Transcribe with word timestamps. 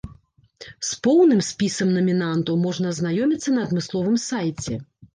З 0.91 0.97
поўным 1.07 1.43
спісам 1.49 1.93
намінантаў 1.99 2.59
можна 2.65 2.85
азнаёміцца 2.95 3.49
на 3.61 3.71
адмысловым 3.71 4.21
сайце. 4.29 4.73